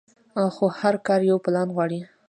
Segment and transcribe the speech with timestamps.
[0.55, 1.99] خو هر کار يو پلان غواړي.